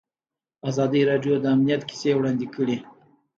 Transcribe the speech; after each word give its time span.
ازادي 0.69 1.01
راډیو 1.09 1.33
د 1.39 1.45
امنیت 1.55 1.81
کیسې 1.89 2.11
وړاندې 2.15 2.45
کړي. 2.55 2.77